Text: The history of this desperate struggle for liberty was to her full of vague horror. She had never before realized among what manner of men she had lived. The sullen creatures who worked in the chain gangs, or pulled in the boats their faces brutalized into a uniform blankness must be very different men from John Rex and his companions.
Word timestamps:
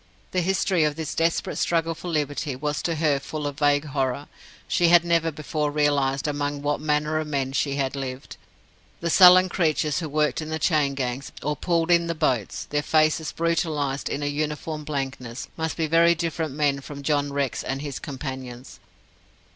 The 0.31 0.41
history 0.41 0.83
of 0.83 0.95
this 0.95 1.13
desperate 1.13 1.59
struggle 1.59 1.93
for 1.93 2.07
liberty 2.07 2.55
was 2.55 2.81
to 2.81 2.95
her 2.95 3.19
full 3.19 3.45
of 3.45 3.59
vague 3.59 3.85
horror. 3.85 4.27
She 4.67 4.87
had 4.87 5.05
never 5.05 5.31
before 5.31 5.69
realized 5.69 6.27
among 6.27 6.63
what 6.63 6.79
manner 6.81 7.19
of 7.19 7.27
men 7.27 7.51
she 7.53 7.75
had 7.75 7.95
lived. 7.95 8.37
The 8.99 9.11
sullen 9.11 9.47
creatures 9.47 9.99
who 9.99 10.09
worked 10.09 10.41
in 10.41 10.49
the 10.49 10.57
chain 10.57 10.95
gangs, 10.95 11.31
or 11.43 11.55
pulled 11.55 11.91
in 11.91 12.07
the 12.07 12.15
boats 12.15 12.65
their 12.71 12.81
faces 12.81 13.31
brutalized 13.31 14.09
into 14.09 14.25
a 14.25 14.29
uniform 14.29 14.83
blankness 14.85 15.47
must 15.55 15.77
be 15.77 15.85
very 15.85 16.15
different 16.15 16.55
men 16.55 16.81
from 16.81 17.03
John 17.03 17.31
Rex 17.31 17.61
and 17.63 17.83
his 17.83 17.99
companions. 17.99 18.79